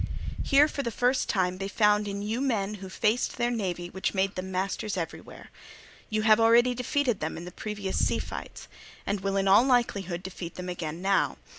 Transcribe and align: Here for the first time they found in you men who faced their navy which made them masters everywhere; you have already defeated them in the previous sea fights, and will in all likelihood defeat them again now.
Here 0.43 0.67
for 0.67 0.81
the 0.81 0.89
first 0.89 1.29
time 1.29 1.59
they 1.59 1.67
found 1.67 2.07
in 2.07 2.23
you 2.23 2.41
men 2.41 2.73
who 2.81 2.89
faced 2.89 3.37
their 3.37 3.51
navy 3.51 3.87
which 3.91 4.15
made 4.15 4.33
them 4.33 4.49
masters 4.49 4.97
everywhere; 4.97 5.51
you 6.09 6.23
have 6.23 6.39
already 6.39 6.73
defeated 6.73 7.19
them 7.19 7.37
in 7.37 7.45
the 7.45 7.51
previous 7.51 8.03
sea 8.03 8.17
fights, 8.17 8.67
and 9.05 9.19
will 9.21 9.37
in 9.37 9.47
all 9.47 9.61
likelihood 9.63 10.23
defeat 10.23 10.55
them 10.55 10.69
again 10.69 11.03
now. 11.03 11.37